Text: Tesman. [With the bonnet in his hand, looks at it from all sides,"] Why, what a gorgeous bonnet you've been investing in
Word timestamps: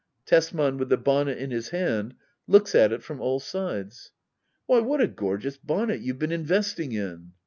Tesman. 0.25 0.79
[With 0.79 0.89
the 0.89 0.97
bonnet 0.97 1.37
in 1.37 1.51
his 1.51 1.69
hand, 1.69 2.15
looks 2.47 2.73
at 2.73 2.91
it 2.91 3.03
from 3.03 3.21
all 3.21 3.39
sides,"] 3.39 4.11
Why, 4.65 4.79
what 4.79 4.99
a 4.99 5.05
gorgeous 5.07 5.57
bonnet 5.57 5.99
you've 6.01 6.17
been 6.17 6.31
investing 6.31 6.91
in 6.93 7.33